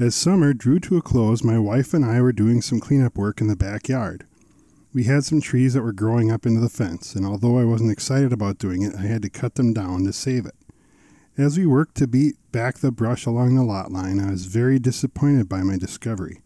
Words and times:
As 0.00 0.14
summer 0.14 0.54
drew 0.54 0.80
to 0.80 0.96
a 0.96 1.02
close, 1.02 1.44
my 1.44 1.58
wife 1.58 1.92
and 1.92 2.06
I 2.06 2.22
were 2.22 2.32
doing 2.32 2.62
some 2.62 2.80
cleanup 2.80 3.18
work 3.18 3.42
in 3.42 3.48
the 3.48 3.54
backyard. 3.54 4.24
We 4.94 5.04
had 5.04 5.24
some 5.24 5.42
trees 5.42 5.74
that 5.74 5.82
were 5.82 5.92
growing 5.92 6.30
up 6.30 6.46
into 6.46 6.62
the 6.62 6.70
fence, 6.70 7.14
and 7.14 7.26
although 7.26 7.58
I 7.58 7.64
wasn't 7.64 7.90
excited 7.90 8.32
about 8.32 8.56
doing 8.56 8.80
it, 8.80 8.94
I 8.94 9.02
had 9.02 9.20
to 9.20 9.28
cut 9.28 9.56
them 9.56 9.74
down 9.74 10.04
to 10.04 10.14
save 10.14 10.46
it. 10.46 10.54
As 11.36 11.58
we 11.58 11.66
worked 11.66 11.96
to 11.96 12.06
beat 12.06 12.36
back 12.50 12.78
the 12.78 12.90
brush 12.90 13.26
along 13.26 13.54
the 13.56 13.62
lot 13.62 13.92
line, 13.92 14.18
I 14.18 14.30
was 14.30 14.46
very 14.46 14.78
disappointed 14.78 15.50
by 15.50 15.62
my 15.62 15.76
discovery. 15.76 16.40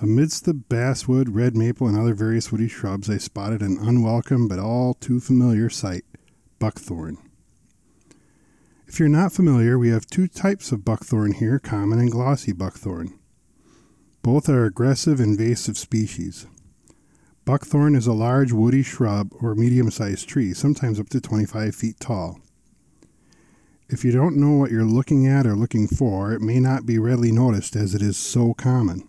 Amidst 0.00 0.44
the 0.44 0.52
basswood, 0.52 1.28
red 1.28 1.56
maple, 1.56 1.86
and 1.86 1.96
other 1.96 2.14
various 2.14 2.50
woody 2.50 2.66
shrubs, 2.66 3.08
I 3.08 3.18
spotted 3.18 3.62
an 3.62 3.78
unwelcome 3.78 4.48
but 4.48 4.58
all 4.58 4.94
too 4.94 5.20
familiar 5.20 5.70
sight 5.70 6.04
buckthorn. 6.58 7.18
If 8.92 9.00
you're 9.00 9.08
not 9.08 9.32
familiar, 9.32 9.78
we 9.78 9.88
have 9.88 10.04
two 10.04 10.28
types 10.28 10.70
of 10.70 10.84
buckthorn 10.84 11.32
here 11.32 11.58
common 11.58 11.98
and 11.98 12.12
glossy 12.12 12.52
buckthorn. 12.52 13.18
Both 14.22 14.50
are 14.50 14.66
aggressive 14.66 15.18
invasive 15.18 15.78
species. 15.78 16.46
Buckthorn 17.46 17.94
is 17.94 18.06
a 18.06 18.12
large 18.12 18.52
woody 18.52 18.82
shrub 18.82 19.30
or 19.40 19.54
medium 19.54 19.90
sized 19.90 20.28
tree, 20.28 20.52
sometimes 20.52 21.00
up 21.00 21.08
to 21.08 21.22
25 21.22 21.74
feet 21.74 22.00
tall. 22.00 22.38
If 23.88 24.04
you 24.04 24.12
don't 24.12 24.36
know 24.36 24.58
what 24.58 24.70
you're 24.70 24.84
looking 24.84 25.26
at 25.26 25.46
or 25.46 25.56
looking 25.56 25.88
for, 25.88 26.34
it 26.34 26.42
may 26.42 26.60
not 26.60 26.84
be 26.84 26.98
readily 26.98 27.32
noticed 27.32 27.74
as 27.74 27.94
it 27.94 28.02
is 28.02 28.18
so 28.18 28.52
common. 28.52 29.08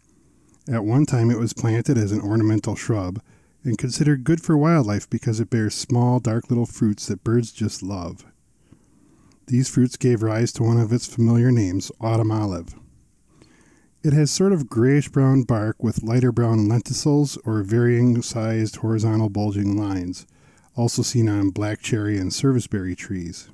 At 0.65 0.85
one 0.85 1.05
time, 1.05 1.29
it 1.29 1.40
was 1.40 1.52
planted 1.52 1.98
as 1.98 2.13
an 2.13 2.21
ornamental 2.21 2.77
shrub 2.77 3.21
and 3.65 3.77
considered 3.77 4.23
good 4.23 4.41
for 4.41 4.55
wildlife 4.57 5.09
because 5.09 5.41
it 5.41 5.49
bears 5.49 5.76
small, 5.76 6.21
dark 6.21 6.49
little 6.49 6.65
fruits 6.65 7.07
that 7.07 7.26
birds 7.26 7.52
just 7.52 7.84
love. 7.84 8.23
These 9.47 9.70
fruits 9.70 9.97
gave 9.97 10.23
rise 10.23 10.52
to 10.53 10.63
one 10.63 10.79
of 10.79 10.93
its 10.93 11.05
familiar 11.05 11.51
names, 11.51 11.91
autumn 11.99 12.31
olive. 12.31 12.75
It 14.03 14.13
has 14.13 14.31
sort 14.31 14.53
of 14.53 14.70
grayish 14.70 15.09
brown 15.09 15.43
bark 15.43 15.81
with 15.81 16.03
lighter 16.03 16.31
brown 16.31 16.68
lenticels 16.68 17.37
or 17.45 17.63
varying 17.63 18.21
sized 18.21 18.77
horizontal 18.77 19.29
bulging 19.29 19.77
lines, 19.77 20.26
also 20.76 21.01
seen 21.01 21.29
on 21.29 21.51
black 21.51 21.81
cherry 21.81 22.18
and 22.18 22.34
serviceberry 22.34 22.95
trees. 22.95 23.49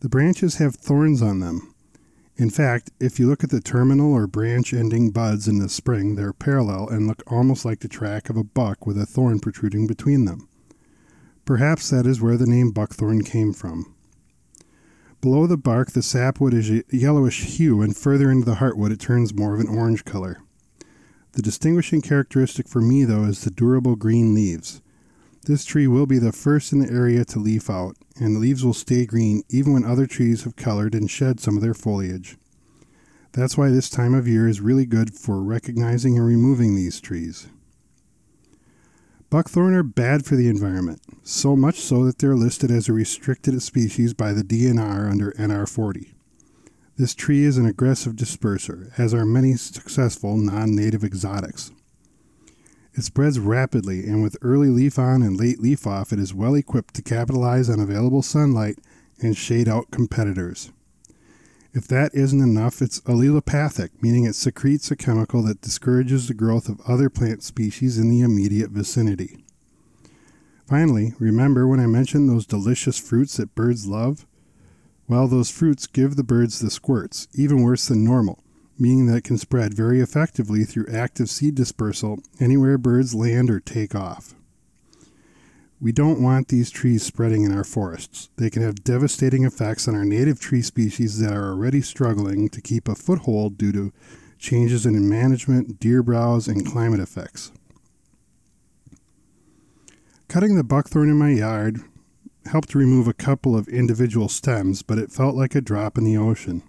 The 0.00 0.08
branches 0.08 0.56
have 0.56 0.74
thorns 0.74 1.22
on 1.22 1.40
them. 1.40 1.74
In 2.36 2.50
fact, 2.50 2.90
if 2.98 3.18
you 3.18 3.28
look 3.28 3.44
at 3.44 3.50
the 3.50 3.60
terminal 3.60 4.12
or 4.12 4.26
branch 4.26 4.74
ending 4.74 5.10
buds 5.10 5.46
in 5.46 5.58
the 5.58 5.68
spring, 5.68 6.16
they're 6.16 6.32
parallel 6.32 6.88
and 6.88 7.06
look 7.06 7.22
almost 7.26 7.64
like 7.64 7.80
the 7.80 7.88
track 7.88 8.28
of 8.28 8.36
a 8.36 8.44
buck 8.44 8.86
with 8.86 8.98
a 8.98 9.06
thorn 9.06 9.40
protruding 9.40 9.86
between 9.86 10.24
them. 10.24 10.48
Perhaps 11.44 11.90
that 11.90 12.06
is 12.06 12.20
where 12.20 12.36
the 12.36 12.46
name 12.46 12.72
buckthorn 12.72 13.22
came 13.22 13.52
from. 13.52 13.93
Below 15.24 15.46
the 15.46 15.56
bark, 15.56 15.92
the 15.92 16.02
sapwood 16.02 16.52
is 16.52 16.70
a 16.70 16.84
yellowish 16.90 17.44
hue, 17.44 17.80
and 17.80 17.96
further 17.96 18.30
into 18.30 18.44
the 18.44 18.56
heartwood, 18.56 18.92
it 18.92 19.00
turns 19.00 19.32
more 19.32 19.54
of 19.54 19.60
an 19.60 19.74
orange 19.74 20.04
color. 20.04 20.42
The 21.32 21.40
distinguishing 21.40 22.02
characteristic 22.02 22.68
for 22.68 22.82
me, 22.82 23.04
though, 23.04 23.24
is 23.24 23.42
the 23.42 23.50
durable 23.50 23.96
green 23.96 24.34
leaves. 24.34 24.82
This 25.46 25.64
tree 25.64 25.86
will 25.86 26.04
be 26.04 26.18
the 26.18 26.30
first 26.30 26.74
in 26.74 26.78
the 26.80 26.92
area 26.92 27.24
to 27.24 27.38
leaf 27.38 27.70
out, 27.70 27.96
and 28.20 28.36
the 28.36 28.38
leaves 28.38 28.62
will 28.62 28.74
stay 28.74 29.06
green 29.06 29.44
even 29.48 29.72
when 29.72 29.82
other 29.82 30.06
trees 30.06 30.44
have 30.44 30.56
colored 30.56 30.94
and 30.94 31.10
shed 31.10 31.40
some 31.40 31.56
of 31.56 31.62
their 31.62 31.72
foliage. 31.72 32.36
That's 33.32 33.56
why 33.56 33.70
this 33.70 33.88
time 33.88 34.12
of 34.12 34.28
year 34.28 34.46
is 34.46 34.60
really 34.60 34.84
good 34.84 35.14
for 35.14 35.42
recognizing 35.42 36.18
and 36.18 36.26
removing 36.26 36.74
these 36.74 37.00
trees. 37.00 37.48
Buckthorn 39.34 39.74
are 39.74 39.82
bad 39.82 40.24
for 40.24 40.36
the 40.36 40.48
environment, 40.48 41.02
so 41.24 41.56
much 41.56 41.80
so 41.80 42.04
that 42.04 42.18
they're 42.18 42.36
listed 42.36 42.70
as 42.70 42.88
a 42.88 42.92
restricted 42.92 43.60
species 43.62 44.14
by 44.14 44.32
the 44.32 44.44
DNR 44.44 45.10
under 45.10 45.32
NR 45.32 45.68
40. 45.68 46.14
This 46.96 47.16
tree 47.16 47.42
is 47.42 47.58
an 47.58 47.66
aggressive 47.66 48.12
disperser, 48.12 48.96
as 48.96 49.12
are 49.12 49.26
many 49.26 49.56
successful 49.56 50.36
non 50.36 50.76
native 50.76 51.02
exotics. 51.02 51.72
It 52.92 53.02
spreads 53.02 53.40
rapidly, 53.40 54.06
and 54.06 54.22
with 54.22 54.36
early 54.40 54.68
leaf 54.68 55.00
on 55.00 55.20
and 55.20 55.36
late 55.36 55.58
leaf 55.58 55.84
off, 55.84 56.12
it 56.12 56.20
is 56.20 56.32
well 56.32 56.54
equipped 56.54 56.94
to 56.94 57.02
capitalize 57.02 57.68
on 57.68 57.80
available 57.80 58.22
sunlight 58.22 58.78
and 59.20 59.36
shade 59.36 59.68
out 59.68 59.90
competitors. 59.90 60.70
If 61.74 61.88
that 61.88 62.14
isn't 62.14 62.40
enough, 62.40 62.80
it's 62.80 63.00
allelopathic, 63.00 63.90
meaning 64.00 64.24
it 64.24 64.36
secretes 64.36 64.92
a 64.92 64.96
chemical 64.96 65.42
that 65.42 65.60
discourages 65.60 66.28
the 66.28 66.34
growth 66.34 66.68
of 66.68 66.80
other 66.82 67.10
plant 67.10 67.42
species 67.42 67.98
in 67.98 68.08
the 68.08 68.20
immediate 68.20 68.70
vicinity. 68.70 69.44
Finally, 70.68 71.14
remember 71.18 71.66
when 71.66 71.80
I 71.80 71.86
mentioned 71.86 72.28
those 72.28 72.46
delicious 72.46 72.96
fruits 72.96 73.38
that 73.38 73.56
birds 73.56 73.88
love? 73.88 74.24
Well, 75.08 75.26
those 75.26 75.50
fruits 75.50 75.88
give 75.88 76.14
the 76.14 76.22
birds 76.22 76.60
the 76.60 76.70
squirts, 76.70 77.26
even 77.34 77.62
worse 77.62 77.88
than 77.88 78.04
normal, 78.04 78.44
meaning 78.78 79.06
that 79.06 79.16
it 79.16 79.24
can 79.24 79.36
spread 79.36 79.74
very 79.74 80.00
effectively 80.00 80.62
through 80.64 80.94
active 80.94 81.28
seed 81.28 81.56
dispersal 81.56 82.20
anywhere 82.38 82.78
birds 82.78 83.16
land 83.16 83.50
or 83.50 83.58
take 83.58 83.96
off. 83.96 84.36
We 85.84 85.92
don't 85.92 86.22
want 86.22 86.48
these 86.48 86.70
trees 86.70 87.02
spreading 87.02 87.42
in 87.44 87.54
our 87.54 87.62
forests. 87.62 88.30
They 88.36 88.48
can 88.48 88.62
have 88.62 88.84
devastating 88.84 89.44
effects 89.44 89.86
on 89.86 89.94
our 89.94 90.06
native 90.06 90.40
tree 90.40 90.62
species 90.62 91.18
that 91.18 91.34
are 91.34 91.50
already 91.50 91.82
struggling 91.82 92.48
to 92.48 92.62
keep 92.62 92.88
a 92.88 92.94
foothold 92.94 93.58
due 93.58 93.70
to 93.72 93.92
changes 94.38 94.86
in 94.86 95.10
management, 95.10 95.78
deer 95.78 96.02
browse, 96.02 96.48
and 96.48 96.64
climate 96.64 97.00
effects. 97.00 97.52
Cutting 100.26 100.56
the 100.56 100.64
buckthorn 100.64 101.10
in 101.10 101.18
my 101.18 101.32
yard 101.32 101.80
helped 102.46 102.74
remove 102.74 103.06
a 103.06 103.12
couple 103.12 103.54
of 103.54 103.68
individual 103.68 104.30
stems, 104.30 104.80
but 104.80 104.96
it 104.96 105.12
felt 105.12 105.36
like 105.36 105.54
a 105.54 105.60
drop 105.60 105.98
in 105.98 106.04
the 106.04 106.16
ocean. 106.16 106.62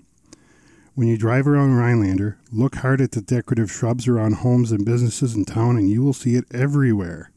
When 0.93 1.07
you 1.07 1.17
drive 1.17 1.47
around 1.47 1.75
Rhinelander, 1.75 2.37
look 2.51 2.75
hard 2.75 2.99
at 2.99 3.13
the 3.13 3.21
decorative 3.21 3.71
shrubs 3.71 4.09
around 4.09 4.33
homes 4.39 4.73
and 4.73 4.83
businesses 4.83 5.35
in 5.35 5.45
town, 5.45 5.77
and 5.77 5.89
you 5.89 6.03
will 6.03 6.11
see 6.11 6.35
it 6.35 6.53
everywhere. 6.53 7.31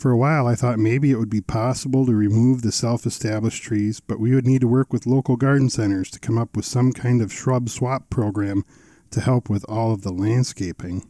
For 0.00 0.10
a 0.10 0.16
while, 0.16 0.46
I 0.46 0.54
thought 0.54 0.78
maybe 0.78 1.10
it 1.10 1.18
would 1.18 1.28
be 1.28 1.42
possible 1.42 2.06
to 2.06 2.14
remove 2.14 2.62
the 2.62 2.72
self 2.72 3.04
established 3.04 3.62
trees, 3.62 4.00
but 4.00 4.18
we 4.18 4.34
would 4.34 4.46
need 4.46 4.62
to 4.62 4.66
work 4.66 4.94
with 4.94 5.04
local 5.04 5.36
garden 5.36 5.68
centers 5.68 6.10
to 6.12 6.18
come 6.18 6.38
up 6.38 6.56
with 6.56 6.64
some 6.64 6.94
kind 6.94 7.20
of 7.20 7.30
shrub 7.30 7.68
swap 7.68 8.08
program 8.08 8.64
to 9.10 9.20
help 9.20 9.50
with 9.50 9.62
all 9.68 9.92
of 9.92 10.00
the 10.00 10.10
landscaping. 10.10 11.06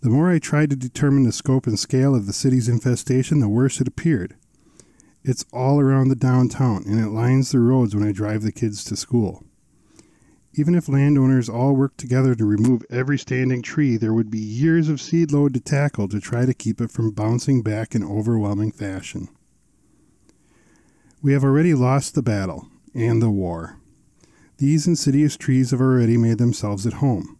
The 0.00 0.10
more 0.10 0.30
I 0.30 0.38
tried 0.38 0.70
to 0.70 0.76
determine 0.76 1.24
the 1.24 1.32
scope 1.32 1.66
and 1.66 1.76
scale 1.76 2.14
of 2.14 2.28
the 2.28 2.32
city's 2.32 2.68
infestation, 2.68 3.40
the 3.40 3.48
worse 3.48 3.80
it 3.80 3.88
appeared. 3.88 4.36
It's 5.24 5.44
all 5.52 5.80
around 5.80 6.06
the 6.06 6.14
downtown, 6.14 6.84
and 6.86 7.00
it 7.00 7.10
lines 7.10 7.50
the 7.50 7.58
roads 7.58 7.96
when 7.96 8.06
I 8.06 8.12
drive 8.12 8.42
the 8.42 8.52
kids 8.52 8.84
to 8.84 8.96
school. 8.96 9.42
Even 10.58 10.74
if 10.74 10.88
landowners 10.88 11.48
all 11.48 11.76
worked 11.76 11.98
together 11.98 12.34
to 12.34 12.44
remove 12.44 12.84
every 12.90 13.16
standing 13.16 13.62
tree, 13.62 13.96
there 13.96 14.12
would 14.12 14.28
be 14.28 14.40
years 14.40 14.88
of 14.88 15.00
seed 15.00 15.30
load 15.30 15.54
to 15.54 15.60
tackle 15.60 16.08
to 16.08 16.18
try 16.18 16.44
to 16.44 16.52
keep 16.52 16.80
it 16.80 16.90
from 16.90 17.12
bouncing 17.12 17.62
back 17.62 17.94
in 17.94 18.02
overwhelming 18.02 18.72
fashion. 18.72 19.28
We 21.22 21.32
have 21.32 21.44
already 21.44 21.74
lost 21.74 22.16
the 22.16 22.22
battle 22.22 22.66
and 22.92 23.22
the 23.22 23.30
war. 23.30 23.76
These 24.56 24.88
insidious 24.88 25.36
trees 25.36 25.70
have 25.70 25.80
already 25.80 26.16
made 26.16 26.38
themselves 26.38 26.88
at 26.88 26.94
home. 26.94 27.38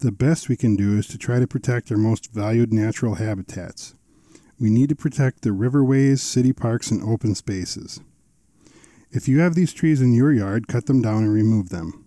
The 0.00 0.10
best 0.10 0.48
we 0.48 0.56
can 0.56 0.74
do 0.74 0.98
is 0.98 1.06
to 1.08 1.18
try 1.18 1.38
to 1.38 1.46
protect 1.46 1.92
our 1.92 1.96
most 1.96 2.32
valued 2.32 2.72
natural 2.72 3.14
habitats. 3.14 3.94
We 4.58 4.70
need 4.70 4.88
to 4.88 4.96
protect 4.96 5.42
the 5.42 5.50
riverways, 5.50 6.18
city 6.18 6.52
parks, 6.52 6.90
and 6.90 7.00
open 7.04 7.36
spaces. 7.36 8.00
If 9.12 9.28
you 9.28 9.38
have 9.38 9.54
these 9.54 9.72
trees 9.72 10.00
in 10.00 10.14
your 10.14 10.32
yard, 10.32 10.66
cut 10.66 10.86
them 10.86 11.00
down 11.00 11.22
and 11.22 11.32
remove 11.32 11.68
them. 11.68 12.05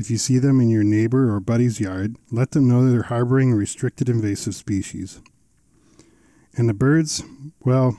If 0.00 0.10
you 0.10 0.16
see 0.16 0.38
them 0.38 0.62
in 0.62 0.70
your 0.70 0.82
neighbor 0.82 1.30
or 1.30 1.40
buddy's 1.40 1.78
yard, 1.78 2.16
let 2.30 2.52
them 2.52 2.66
know 2.66 2.90
they're 2.90 3.02
harboring 3.02 3.52
a 3.52 3.54
restricted 3.54 4.08
invasive 4.08 4.54
species. 4.54 5.20
And 6.56 6.70
the 6.70 6.72
birds, 6.72 7.22
well, 7.66 7.98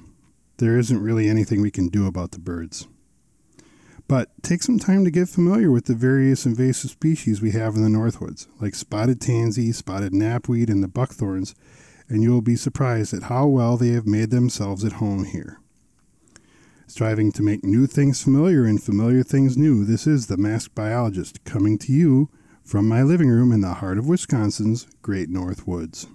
there 0.58 0.80
isn't 0.80 1.00
really 1.00 1.30
anything 1.30 1.62
we 1.62 1.70
can 1.70 1.90
do 1.90 2.08
about 2.08 2.32
the 2.32 2.40
birds. 2.40 2.88
But 4.08 4.32
take 4.42 4.64
some 4.64 4.80
time 4.80 5.06
to 5.06 5.12
get 5.12 5.30
familiar 5.30 5.70
with 5.70 5.86
the 5.86 5.94
various 5.94 6.44
invasive 6.44 6.90
species 6.90 7.40
we 7.40 7.52
have 7.52 7.76
in 7.76 7.84
the 7.84 8.00
Northwoods, 8.00 8.48
like 8.60 8.74
spotted 8.74 9.22
tansy, 9.22 9.72
spotted 9.72 10.12
knapweed, 10.12 10.72
and 10.72 10.84
the 10.84 10.88
buckthorns, 10.88 11.54
and 12.10 12.24
you 12.24 12.32
will 12.32 12.42
be 12.42 12.56
surprised 12.56 13.14
at 13.14 13.24
how 13.30 13.46
well 13.46 13.78
they 13.78 13.90
have 13.90 14.08
made 14.08 14.32
themselves 14.32 14.84
at 14.84 14.94
home 14.94 15.26
here. 15.26 15.61
Striving 16.92 17.32
to 17.32 17.42
make 17.42 17.64
new 17.64 17.88
things 17.88 18.22
familiar 18.22 18.66
and 18.66 18.84
familiar 18.84 19.24
things 19.24 19.56
new, 19.56 19.86
this 19.86 20.06
is 20.06 20.28
the 20.28 20.36
Masked 20.36 20.76
Biologist 20.76 21.42
coming 21.46 21.78
to 21.78 21.94
you 21.94 22.30
from 22.66 22.86
my 22.86 23.02
living 23.02 23.30
room 23.30 23.54
in 23.54 23.62
the 23.62 23.76
heart 23.76 23.98
of 23.98 24.10
Wisconsin's 24.10 24.88
Great 25.02 25.30
North 25.30 25.66
Woods. 25.66 26.08